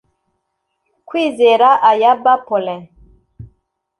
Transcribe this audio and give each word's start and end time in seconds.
Kwizera 1.07 1.69
Ayabba 1.89 2.33
Paulin 2.45 2.81